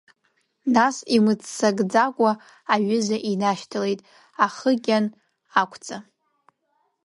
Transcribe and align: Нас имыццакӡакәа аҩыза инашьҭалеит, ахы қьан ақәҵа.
Нас 0.73 0.95
имыццакӡакәа 1.15 2.31
аҩыза 2.73 3.17
инашьҭалеит, 3.31 3.99
ахы 4.45 4.71
қьан 4.83 5.05
ақәҵа. 5.61 5.97